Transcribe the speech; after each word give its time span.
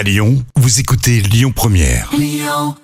À 0.00 0.02
Lyon, 0.02 0.42
vous 0.56 0.80
écoutez 0.80 1.20
Lyon 1.20 1.52
Première. 1.54 2.10
Lyon 2.16 2.74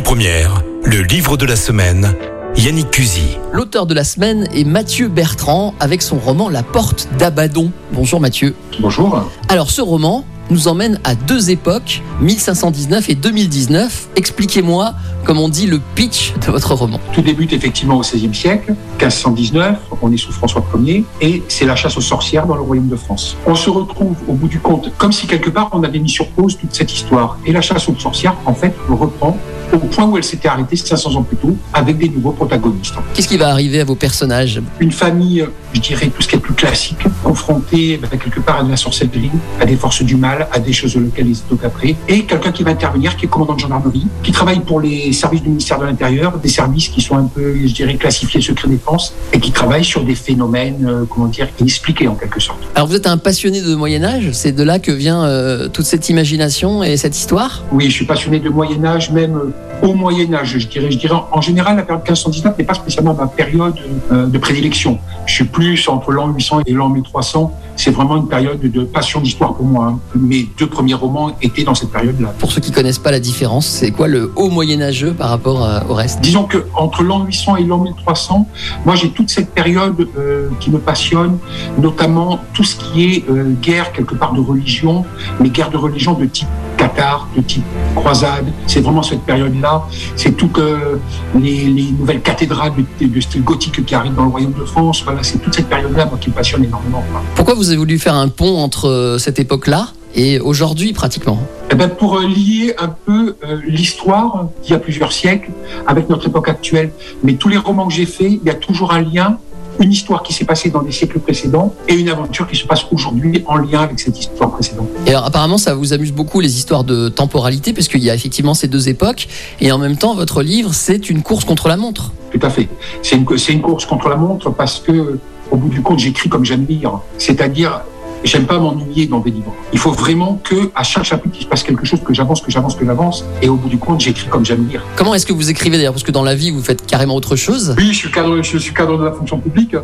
Première, 0.00 0.62
le 0.84 1.02
livre 1.02 1.36
de 1.36 1.44
la 1.44 1.56
semaine. 1.56 2.14
Yannick 2.56 2.92
Cusy. 2.92 3.36
L'auteur 3.52 3.86
de 3.86 3.94
la 3.94 4.04
semaine 4.04 4.46
est 4.54 4.62
Mathieu 4.62 5.08
Bertrand 5.08 5.74
avec 5.80 6.02
son 6.02 6.20
roman 6.20 6.48
La 6.48 6.62
Porte 6.62 7.08
d'Abaddon. 7.18 7.72
Bonjour 7.94 8.20
Mathieu. 8.20 8.54
Bonjour. 8.78 9.28
Alors 9.48 9.72
ce 9.72 9.80
roman 9.80 10.24
nous 10.50 10.68
emmène 10.68 11.00
à 11.04 11.14
deux 11.14 11.50
époques, 11.50 12.02
1519 12.20 13.08
et 13.08 13.14
2019. 13.14 14.08
Expliquez-moi, 14.16 14.94
comme 15.24 15.38
on 15.38 15.48
dit, 15.48 15.66
le 15.66 15.80
pitch 15.94 16.34
de 16.34 16.50
votre 16.50 16.74
roman. 16.74 17.00
Tout 17.12 17.22
débute 17.22 17.52
effectivement 17.52 17.96
au 17.96 18.00
XVIe 18.00 18.34
siècle, 18.34 18.74
1519, 18.98 19.78
on 20.02 20.12
est 20.12 20.16
sous 20.16 20.32
François 20.32 20.64
Ier, 20.78 21.04
et 21.20 21.42
c'est 21.48 21.66
la 21.66 21.76
chasse 21.76 21.96
aux 21.96 22.02
sorcières 22.02 22.46
dans 22.46 22.54
le 22.54 22.62
royaume 22.62 22.88
de 22.88 22.96
France. 22.96 23.36
On 23.46 23.54
se 23.54 23.70
retrouve 23.70 24.16
au 24.28 24.34
bout 24.34 24.48
du 24.48 24.60
compte, 24.60 24.92
comme 24.98 25.12
si 25.12 25.26
quelque 25.26 25.50
part 25.50 25.70
on 25.72 25.82
avait 25.82 25.98
mis 25.98 26.08
sur 26.08 26.28
pause 26.28 26.56
toute 26.58 26.74
cette 26.74 26.92
histoire. 26.92 27.38
Et 27.44 27.52
la 27.52 27.60
chasse 27.60 27.88
aux 27.88 27.98
sorcières, 27.98 28.36
en 28.46 28.54
fait, 28.54 28.74
reprend 28.88 29.36
au 29.72 29.78
point 29.78 30.06
où 30.06 30.16
elle 30.16 30.24
s'était 30.24 30.48
arrêtée 30.48 30.76
500 30.76 31.16
ans 31.16 31.22
plus 31.22 31.36
tôt, 31.36 31.56
avec 31.72 31.98
des 31.98 32.08
nouveaux 32.08 32.32
protagonistes. 32.32 32.94
Qu'est-ce 33.14 33.28
qui 33.28 33.36
va 33.36 33.48
arriver 33.48 33.80
à 33.80 33.84
vos 33.84 33.94
personnages? 33.94 34.60
Une 34.80 34.92
famille, 34.92 35.46
je 35.74 35.80
dirais, 35.80 36.06
tout 36.06 36.22
ce 36.22 36.28
qui 36.28 36.36
est 36.36 36.40
plus 36.40 36.54
classique, 36.54 36.98
confrontée 37.22 37.98
bah, 38.00 38.08
quelque 38.10 38.40
part 38.40 38.60
à 38.60 38.64
de 38.64 38.70
la 38.70 38.76
sorcellerie, 38.76 39.30
à 39.60 39.66
des 39.66 39.76
forces 39.76 40.02
du 40.02 40.16
mal, 40.16 40.48
à 40.52 40.58
des 40.58 40.72
choses 40.72 40.96
auxquelles 40.96 41.28
ils 41.28 41.36
sont 41.36 41.58
après, 41.64 41.96
et 42.08 42.24
quelqu'un 42.24 42.52
qui 42.52 42.62
va 42.62 42.70
intervenir, 42.70 43.16
qui 43.16 43.26
est 43.26 43.28
commandant 43.28 43.54
de 43.54 43.60
gendarmerie, 43.60 44.06
qui 44.22 44.32
travaille 44.32 44.60
pour 44.60 44.80
les 44.80 45.12
services 45.12 45.42
du 45.42 45.48
ministère 45.48 45.78
de 45.78 45.86
l'Intérieur, 45.86 46.38
des 46.38 46.48
services 46.48 46.88
qui 46.88 47.00
sont 47.00 47.16
un 47.16 47.26
peu, 47.26 47.54
je 47.66 47.72
dirais, 47.72 47.94
classifiés 47.96 48.40
secret 48.40 48.68
défense, 48.68 49.14
et 49.32 49.40
qui 49.40 49.52
travaille 49.52 49.84
sur 49.84 50.04
des 50.04 50.14
phénomènes, 50.14 50.86
euh, 50.86 51.04
comment 51.08 51.26
dire, 51.26 51.48
inexpliqués 51.60 52.08
en 52.08 52.14
quelque 52.14 52.40
sorte. 52.40 52.58
Alors 52.74 52.88
vous 52.88 52.96
êtes 52.96 53.06
un 53.06 53.18
passionné 53.18 53.62
de 53.62 53.74
Moyen 53.74 54.04
Âge, 54.04 54.30
c'est 54.32 54.52
de 54.52 54.62
là 54.62 54.78
que 54.78 54.92
vient 54.92 55.24
euh, 55.24 55.68
toute 55.68 55.86
cette 55.86 56.08
imagination 56.08 56.82
et 56.82 56.96
cette 56.96 57.16
histoire? 57.16 57.62
Oui, 57.72 57.86
je 57.86 57.94
suis 57.94 58.06
passionné 58.06 58.40
de 58.40 58.48
Moyen 58.48 58.84
Âge, 58.84 59.10
même 59.10 59.36
euh, 59.36 59.52
au 59.86 59.94
Moyen 59.94 60.32
Âge, 60.34 60.58
je 60.58 60.66
dirais. 60.66 60.90
Je 60.90 60.98
dirais 60.98 61.14
en 61.30 61.40
général, 61.40 61.76
la 61.76 61.82
période 61.82 62.02
1519 62.02 62.58
n'est 62.58 62.64
pas 62.64 62.74
spécialement 62.74 63.14
ma 63.14 63.26
période 63.26 63.76
euh, 64.12 64.26
de 64.26 64.38
prédilection. 64.38 64.98
Je 65.26 65.34
suis 65.34 65.44
plus 65.44 65.88
entre 65.88 66.10
l'an 66.12 66.28
800 66.28 66.62
et 66.66 66.72
l'an 66.72 66.88
1300. 66.88 67.52
C'est 67.76 67.90
vraiment 67.90 68.16
une 68.16 68.26
période 68.26 68.60
de 68.60 68.84
passion 68.84 69.20
d'histoire 69.20 69.54
pour 69.54 69.66
moi. 69.66 69.86
hein. 69.86 69.98
Mes 70.14 70.48
deux 70.58 70.66
premiers 70.66 70.94
romans 70.94 71.32
étaient 71.42 71.62
dans 71.62 71.74
cette 71.74 71.90
période-là. 71.90 72.32
Pour 72.38 72.50
ceux 72.50 72.60
qui 72.60 72.72
connaissent 72.72 72.98
pas 72.98 73.10
la 73.10 73.20
différence, 73.20 73.66
c'est 73.66 73.90
quoi 73.90 74.08
le 74.08 74.32
haut 74.34 74.48
Moyen 74.48 74.80
Âgeux 74.80 75.12
par 75.12 75.28
rapport 75.28 75.62
euh, 75.64 75.80
au 75.88 75.94
reste? 75.94 76.20
Disons 76.20 76.44
que 76.44 76.66
entre 76.74 77.02
l'an 77.02 77.24
800 77.24 77.56
et 77.56 77.64
l'an 77.64 77.78
1300, 77.78 78.48
moi 78.86 78.94
j'ai 78.94 79.10
toute 79.10 79.30
cette 79.30 79.50
période 79.50 80.08
euh, 80.18 80.48
qui 80.58 80.70
me 80.70 80.78
passionne, 80.78 81.38
notamment 81.78 82.40
tout 82.54 82.64
ce 82.64 82.76
qui 82.76 83.04
est 83.04 83.24
euh, 83.30 83.52
guerre 83.62 83.92
quelque 83.92 84.14
part 84.14 84.32
de 84.32 84.40
religion, 84.40 85.04
mais 85.40 85.50
guerre 85.50 85.70
de 85.70 85.76
religion 85.76 86.14
de 86.14 86.24
type 86.24 86.48
cathare, 86.76 87.28
de 87.36 87.42
type 87.42 87.64
croisade. 87.94 88.46
C'est 88.66 88.80
vraiment 88.80 89.02
cette 89.02 89.22
période-là. 89.22 89.82
C'est 90.16 90.36
tout 90.36 90.48
que 90.48 90.98
les, 91.38 91.64
les 91.64 91.90
nouvelles 91.98 92.20
cathédrales 92.22 92.72
de, 93.00 93.06
de 93.06 93.20
style 93.20 93.42
gothique 93.42 93.84
qui 93.84 93.94
arrivent 93.94 94.14
dans 94.14 94.24
le 94.24 94.30
royaume 94.30 94.54
de 94.58 94.64
France. 94.64 95.02
Voilà, 95.04 95.22
c'est 95.22 95.38
toute 95.38 95.54
cette 95.54 95.68
période-là 95.68 96.10
qui 96.20 96.30
me 96.30 96.34
passionne 96.34 96.64
énormément. 96.64 97.02
quoi. 97.10 97.22
Pourquoi 97.34 97.54
vous 97.54 97.68
avez 97.68 97.78
voulu 97.78 97.98
faire 97.98 98.14
un 98.14 98.28
pont 98.28 98.58
entre 98.58 98.88
euh, 98.88 99.18
cette 99.18 99.38
époque-là 99.38 99.88
et 100.14 100.40
aujourd'hui 100.40 100.92
pratiquement? 100.92 101.38
Eh 101.70 101.74
ben, 101.74 101.88
pour 101.88 102.18
euh, 102.18 102.26
lier 102.26 102.74
un 102.78 102.88
peu 102.88 103.36
euh, 103.44 103.60
l'histoire 103.66 104.46
d'il 104.62 104.72
y 104.72 104.74
a 104.74 104.78
plusieurs 104.78 105.12
siècles 105.12 105.50
avec 105.86 106.08
notre 106.08 106.28
époque 106.28 106.48
actuelle. 106.48 106.92
Mais 107.22 107.34
tous 107.34 107.48
les 107.48 107.56
romans 107.58 107.86
que 107.88 107.92
j'ai 107.94 108.06
faits, 108.06 108.32
il 108.32 108.44
y 108.44 108.50
a 108.50 108.54
toujours 108.54 108.92
un 108.92 109.00
lien, 109.02 109.38
une 109.80 109.92
histoire 109.92 110.22
qui 110.22 110.32
s'est 110.32 110.44
passée 110.44 110.70
dans 110.70 110.82
des 110.82 110.92
siècles 110.92 111.18
précédents 111.18 111.74
et 111.88 111.94
une 111.94 112.08
aventure 112.08 112.46
qui 112.46 112.56
se 112.56 112.66
passe 112.66 112.86
aujourd'hui 112.90 113.44
en 113.46 113.56
lien 113.56 113.80
avec 113.80 113.98
cette 114.00 114.18
histoire 114.18 114.50
précédente. 114.50 114.88
Et 115.06 115.10
alors 115.10 115.24
apparemment 115.24 115.58
ça 115.58 115.74
vous 115.74 115.92
amuse 115.92 116.12
beaucoup 116.12 116.40
les 116.40 116.56
histoires 116.56 116.84
de 116.84 117.08
temporalité 117.08 117.72
puisqu'il 117.72 118.02
y 118.02 118.10
a 118.10 118.14
effectivement 118.14 118.54
ces 118.54 118.68
deux 118.68 118.88
époques 118.88 119.28
et 119.60 119.72
en 119.72 119.78
même 119.78 119.96
temps 119.96 120.14
votre 120.14 120.42
livre 120.42 120.74
c'est 120.74 121.10
une 121.10 121.22
course 121.22 121.44
contre 121.44 121.68
la 121.68 121.76
montre. 121.76 122.12
Tout 122.32 122.46
à 122.46 122.50
fait. 122.50 122.68
C'est 123.02 123.16
une, 123.16 123.38
c'est 123.38 123.52
une 123.52 123.62
course 123.62 123.86
contre 123.86 124.08
la 124.08 124.16
montre 124.16 124.50
parce 124.50 124.80
que, 124.80 125.18
au 125.50 125.56
bout 125.56 125.68
du 125.68 125.80
compte, 125.80 125.98
j'écris 125.98 126.28
comme 126.28 126.44
j'aime 126.44 126.66
lire. 126.68 127.00
C'est-à-dire, 127.18 127.82
j'aime 128.24 128.46
pas 128.46 128.58
m'ennuyer 128.58 129.06
dans 129.06 129.20
des 129.20 129.30
livres. 129.30 129.54
Il 129.72 129.78
faut 129.78 129.92
vraiment 129.92 130.40
que, 130.42 130.70
à 130.74 130.82
chaque 130.82 131.04
chapitre, 131.04 131.36
il 131.38 131.42
se 131.44 131.48
passe 131.48 131.62
quelque 131.62 131.84
chose, 131.84 132.00
que 132.04 132.14
j'avance, 132.14 132.40
que 132.40 132.50
j'avance, 132.50 132.74
que 132.74 132.84
j'avance. 132.84 133.24
Et 133.42 133.48
au 133.48 133.56
bout 133.56 133.68
du 133.68 133.78
compte, 133.78 134.00
j'écris 134.00 134.28
comme 134.28 134.44
j'aime 134.44 134.66
lire. 134.68 134.82
Comment 134.96 135.14
est-ce 135.14 135.26
que 135.26 135.32
vous 135.32 135.50
écrivez 135.50 135.76
d'ailleurs? 135.76 135.92
Parce 135.92 136.02
que 136.02 136.12
dans 136.12 136.22
la 136.22 136.34
vie 136.34 136.50
vous 136.50 136.62
faites 136.62 136.86
carrément 136.86 137.14
autre 137.14 137.36
chose. 137.36 137.74
Oui, 137.78 137.88
je 137.92 137.98
suis 137.98 138.10
cadre, 138.10 138.42
je 138.42 138.58
suis 138.58 138.74
cadre 138.74 138.98
de 138.98 139.04
la 139.04 139.12
fonction 139.12 139.38
publique, 139.38 139.74
euh, 139.74 139.82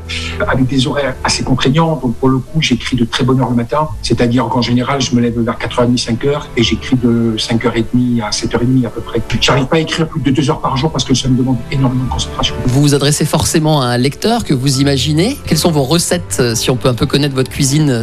avec 0.49 0.67
des 0.67 0.87
horaires 0.87 1.15
assez 1.25 1.45
contraignants. 1.45 1.99
Donc, 2.03 2.15
pour 2.17 2.29
le 2.29 2.39
coup, 2.39 2.61
j'écris 2.61 2.97
de 2.97 3.05
très 3.05 3.25
bonne 3.25 3.41
heure 3.41 3.51
le 3.51 3.57
matin. 3.57 3.89
C'est-à-dire 4.03 4.47
qu'en 4.47 4.63
général, 4.63 5.01
je 5.01 5.15
me 5.15 5.21
lève 5.21 5.39
vers 5.39 5.59
4h30, 5.59 5.97
5h, 5.97 6.43
et 6.57 6.63
j'écris 6.63 6.97
de 6.97 7.35
5h30 7.39 8.23
à 8.23 8.31
7h30 8.31 8.87
à 8.87 8.91
peu 8.91 9.01
près. 9.01 9.21
J'arrive 9.41 9.67
pas 9.67 9.77
à 9.77 9.81
écrire 9.81 10.09
plus 10.09 10.21
de 10.21 10.31
2 10.31 10.51
heures 10.51 10.61
par 10.61 10.77
jour 10.77 10.91
parce 10.91 11.05
que 11.05 11.15
ça 11.15 11.29
me 11.29 11.37
demande 11.37 11.57
énormément 11.71 12.05
de 12.05 12.11
concentration. 12.11 12.55
Vous 12.67 12.83
vous 12.83 12.95
adressez 12.95 13.25
forcément 13.25 13.83
à 13.83 13.87
un 13.87 13.99
lecteur 13.99 14.45
que 14.45 14.55
vous 14.55 14.81
imaginez. 14.81 15.39
Quelles 15.47 15.59
sont 15.59 15.71
vos 15.71 15.83
recettes 15.83 16.39
euh, 16.41 16.55
si 16.55 16.71
on 16.71 16.77
peut 16.77 16.89
un 16.89 16.95
peu 16.95 17.07
connaître 17.07 17.35
votre 17.35 17.51
cuisine 17.51 17.91
euh, 17.91 18.03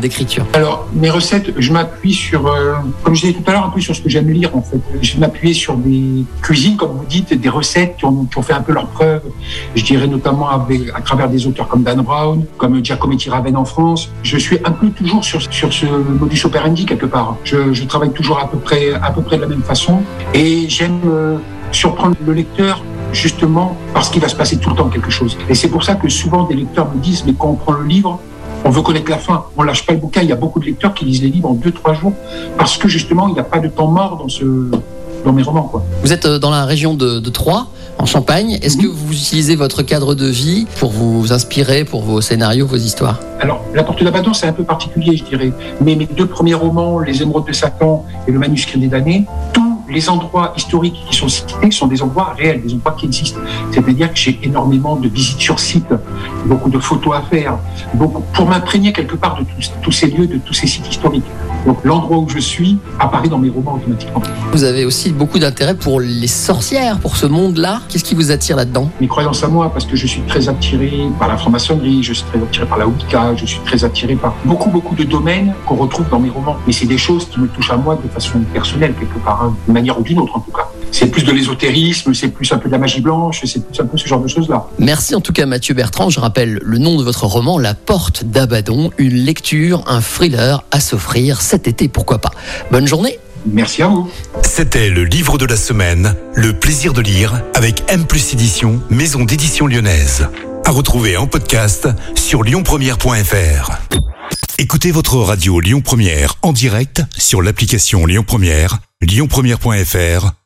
Alors, 0.54 0.88
mes 0.94 1.10
recettes, 1.10 1.54
je 1.58 1.72
m'appuie 1.72 2.14
sur, 2.14 2.48
euh, 2.48 2.74
comme 3.04 3.16
je 3.16 3.22
disais 3.22 3.34
tout 3.34 3.44
à 3.50 3.54
l'heure, 3.54 3.66
un 3.66 3.70
peu 3.70 3.80
sur 3.80 3.96
ce 3.96 4.02
que 4.02 4.10
j'aime 4.10 4.30
lire, 4.30 4.56
en 4.56 4.62
fait. 4.62 4.80
Je 5.02 5.18
m'appuyer 5.18 5.54
sur 5.54 5.76
des 5.76 6.26
cuisines, 6.42 6.76
comme 6.76 6.92
vous 6.92 7.06
dites, 7.06 7.34
des 7.34 7.50
recettes 7.50 7.96
qui 7.98 8.06
ont, 8.06 8.28
fait 8.42 8.54
un 8.54 8.62
peu 8.62 8.74
leur 8.74 8.88
preuve. 8.88 9.22
Je 9.76 9.84
dirais 9.84 10.08
notamment 10.08 10.50
à 10.50 11.02
travers 11.04 11.30
des 11.30 11.46
auteurs 11.48 11.68
comme 11.68 11.84
Dan 11.84 12.02
Brown, 12.02 12.46
comme 12.58 12.84
Giacometti 12.84 13.30
Raven 13.30 13.56
en 13.56 13.66
France. 13.66 14.10
Je 14.24 14.38
suis 14.38 14.58
un 14.64 14.72
peu 14.72 14.90
toujours 14.90 15.24
sur, 15.24 15.42
sur 15.52 15.74
ce 15.74 15.86
modus 15.86 16.46
operandi, 16.46 16.86
quelque 16.86 17.06
part. 17.06 17.38
Je, 17.44 17.74
je 17.74 17.84
travaille 17.84 18.12
toujours 18.12 18.40
à 18.40 18.50
peu 18.50 18.58
près, 18.58 18.94
à 18.94 19.12
peu 19.12 19.22
près 19.22 19.38
de 19.38 19.42
la 19.42 19.48
même 19.48 19.64
façon. 19.64 20.02
Et 20.34 20.68
j'aime 20.70 21.00
euh, 21.06 21.38
surprendre 21.72 22.16
le 22.26 22.34
lecteur 22.34 22.84
justement 23.12 23.76
parce 23.94 24.10
qu'il 24.10 24.22
va 24.22 24.28
se 24.28 24.36
passer 24.36 24.58
tout 24.58 24.70
le 24.70 24.76
temps 24.76 24.90
quelque 24.90 25.10
chose. 25.10 25.38
Et 25.50 25.56
c'est 25.56 25.70
pour 25.70 25.84
ça 25.84 25.96
que 25.96 26.10
souvent 26.10 26.44
des 26.44 26.56
lecteurs 26.56 26.94
me 26.94 27.00
disent, 27.02 27.24
mais 27.26 27.34
quand 27.38 27.48
on 27.48 27.56
prend 27.56 27.74
le 27.74 27.86
livre, 27.86 28.20
on 28.66 28.70
veut 28.70 28.82
connaître 28.82 29.10
la 29.10 29.18
fin. 29.18 29.46
On 29.58 29.64
lâche 29.64 29.86
pas 29.86 29.94
le 29.94 30.00
bouquin. 30.00 30.22
Il 30.22 30.30
y 30.30 30.32
a 30.32 30.36
beaucoup 30.36 30.60
de 30.60 30.66
lecteurs 30.66 30.94
qui 30.94 31.06
lisent 31.06 31.22
les 31.22 31.30
livres 31.30 31.50
en 31.50 31.54
deux, 31.54 31.72
trois 31.72 31.94
jours 31.94 32.14
parce 32.58 32.78
que 32.78 32.88
justement, 32.88 33.28
il 33.28 33.34
n'y 33.34 33.40
a 33.40 33.44
pas 33.44 33.60
de 33.60 33.68
temps 33.68 33.88
mort 33.88 34.18
dans 34.18 34.30
ce, 34.30 34.46
dans 35.26 35.34
mes 35.34 35.44
romans, 35.44 35.64
quoi. 35.64 35.84
Vous 36.04 36.14
êtes 36.14 36.26
euh, 36.26 36.40
dans 36.40 36.52
la 36.52 36.66
région 36.66 36.94
de, 36.94 37.20
de 37.20 37.30
Troyes, 37.30 37.68
en 37.98 38.06
Champagne. 38.06 38.58
Est-ce 38.62 38.78
que 38.78 38.88
vous 38.88 39.12
utilisez 39.14 39.56
votre 39.56 39.82
cadre 39.84 40.16
de 40.16 40.26
vie 40.26 40.66
pour 40.80 40.92
vous 40.92 41.34
inspirer 41.34 41.84
pour 41.84 42.02
vos 42.02 42.22
scénarios, 42.22 42.66
vos 42.66 42.78
histoires? 42.78 43.20
Alors, 43.40 43.62
La 43.74 43.84
Porte 43.84 44.04
d'Abaddon, 44.04 44.34
c'est 44.34 44.48
un 44.48 44.54
peu 44.54 44.64
particulier, 44.64 45.18
je 45.18 45.24
dirais. 45.24 45.52
Mais 45.82 45.96
mes 45.96 46.06
deux 46.06 46.26
premiers 46.26 46.54
romans, 46.54 47.00
Les 47.00 47.22
Émeraudes 47.22 47.48
de 47.48 47.54
Satan 47.54 48.06
et 48.28 48.32
Le 48.32 48.40
Manuscrit 48.40 48.80
des 48.80 48.88
damnés, 48.88 49.26
tous 49.54 49.69
les 49.90 50.10
endroits 50.10 50.54
historiques 50.56 51.00
qui 51.10 51.16
sont 51.16 51.28
cités 51.28 51.72
sont 51.72 51.88
des 51.88 52.02
endroits 52.02 52.34
réels, 52.38 52.62
des 52.62 52.74
endroits 52.74 52.96
qui 52.98 53.06
existent. 53.06 53.40
C'est-à-dire 53.72 54.12
que 54.14 54.20
j'ai 54.20 54.40
énormément 54.44 54.96
de 54.96 55.08
visites 55.08 55.40
sur 55.40 55.60
site, 55.60 55.94
beaucoup 56.46 56.70
de 56.70 56.80
photos 56.80 57.16
à 57.18 57.22
faire, 57.22 57.58
beaucoup, 57.94 58.24
pour 58.34 58.48
m'imprégner 58.48 58.94
quelque 58.94 59.16
part 59.16 59.38
de 59.40 59.44
tous, 59.44 59.72
tous 59.82 59.92
ces 59.92 60.08
lieux, 60.08 60.28
de 60.28 60.38
tous 60.38 60.54
ces 60.54 60.68
sites 60.68 60.88
historiques. 60.88 61.26
Donc 61.66 61.84
l'endroit 61.84 62.18
où 62.18 62.30
je 62.30 62.40
suis 62.40 62.78
apparaît 63.00 63.28
dans 63.28 63.38
mes 63.38 63.50
romans 63.50 63.76
automatiquement. 63.76 64.22
Vous 64.52 64.64
avez 64.64 64.86
aussi 64.86 65.12
beaucoup 65.12 65.40
d'intérêt 65.40 65.76
pour 65.76 66.00
les 66.00 66.28
sorcières, 66.28 67.00
pour 67.00 67.18
ce 67.18 67.26
monde-là. 67.26 67.82
Qu'est-ce 67.90 68.04
qui 68.04 68.16
vous 68.16 68.32
attire 68.32 68.56
là-dedans? 68.56 68.90
Mes 69.02 69.08
croyances 69.08 69.44
à 69.44 69.48
moi, 69.48 69.72
parce 69.72 69.86
que 69.86 69.96
je 69.96 70.08
suis 70.08 70.22
très 70.22 70.50
attiré 70.50 71.04
par 71.20 71.28
la 71.28 71.38
franc-maçonnerie, 71.38 72.04
je 72.04 72.14
suis 72.14 72.26
très 72.26 72.42
attiré 72.42 72.66
par 72.66 72.78
la 72.78 72.88
Wicca, 72.88 73.36
je 73.36 73.46
suis 73.46 73.60
très 73.66 73.84
attiré 73.84 74.16
par 74.16 74.34
beaucoup, 74.46 74.70
beaucoup 74.70 74.96
de 74.96 75.04
domaines 75.04 75.54
qu'on 75.66 75.76
retrouve 75.76 76.10
dans 76.10 76.20
mes 76.20 76.30
romans. 76.30 76.58
Mais 76.66 76.74
c'est 76.74 76.86
des 76.86 76.98
choses 76.98 77.28
qui 77.30 77.40
me 77.40 77.48
touchent 77.48 77.72
à 77.72 77.78
moi 77.78 78.00
de 78.02 78.10
façon 78.10 78.40
personnelle, 78.54 78.94
quelque 79.00 79.20
part, 79.20 79.44
hein, 79.44 79.56
d'une 79.66 79.74
manière 79.74 80.00
ou 80.00 80.04
d'une 80.04 80.20
autre 80.20 80.38
en 80.38 80.40
tout 80.40 80.52
cas. 80.52 80.69
C'est 80.92 81.08
plus 81.08 81.24
de 81.24 81.32
l'ésotérisme, 81.32 82.14
c'est 82.14 82.30
plus 82.30 82.52
un 82.52 82.58
peu 82.58 82.68
de 82.68 82.74
la 82.74 82.80
magie 82.80 83.02
blanche, 83.02 83.42
c'est 83.46 83.66
plus 83.66 83.80
un 83.80 83.86
peu 83.86 83.98
ce 83.98 84.08
genre 84.08 84.22
de 84.22 84.28
choses-là. 84.28 84.68
Merci 84.80 85.16
en 85.16 85.22
tout 85.22 85.34
cas 85.34 85.46
Mathieu 85.46 85.74
Bertrand. 85.74 86.10
Je 86.10 86.20
rappelle 86.20 86.60
le 86.64 86.78
nom 86.78 86.98
de 86.98 87.04
votre 87.04 87.26
roman, 87.26 87.58
La 87.58 87.74
Porte 87.74 88.24
d'Abaddon, 88.24 88.92
une 88.98 89.16
lecture, 89.16 89.84
un 89.88 90.02
thriller 90.02 90.64
à 90.72 90.80
s'offrir 90.80 91.42
cet 91.42 91.68
été, 91.68 91.88
pourquoi 91.88 92.20
pas. 92.20 92.32
Bonne 92.72 92.88
journée 92.88 93.20
Merci 93.46 93.84
à 93.84 93.88
vous. 93.88 94.10
C'était 94.44 94.90
le 94.90 95.06
livre 95.06 95.38
de 95.38 95.46
la 95.46 95.56
semaine, 95.56 96.16
Le 96.36 96.54
plaisir 96.54 96.94
de 96.94 97.02
lire, 97.02 97.42
avec 97.56 97.84
M 97.88 98.06
plus 98.06 98.34
édition, 98.34 98.82
maison 98.90 99.24
d'édition 99.24 99.68
lyonnaise. 99.68 100.28
À 100.66 100.72
retrouver 100.72 101.18
en 101.18 101.26
podcast 101.26 101.88
sur 102.16 102.44
lyonpremière.fr. 102.44 103.72
Écoutez 104.58 104.92
votre 104.92 105.16
radio 105.16 105.60
Lyon 105.62 105.82
Première 105.82 106.36
en 106.42 106.52
direct 106.52 107.02
sur 107.18 107.42
l'application 107.42 108.06
Lyon 108.06 108.24
Première, 108.28 108.80
lyonpremière.fr 109.02 110.39